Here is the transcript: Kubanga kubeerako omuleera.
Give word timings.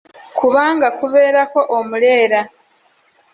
Kubanga 0.37 0.87
kubeerako 0.99 1.59
omuleera. 1.77 2.41